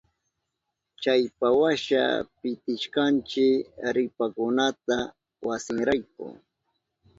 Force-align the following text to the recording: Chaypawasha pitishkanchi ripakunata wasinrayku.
Chaypawasha 1.01 2.01
pitishkanchi 2.39 3.47
ripakunata 3.95 4.97
wasinrayku. 5.47 6.25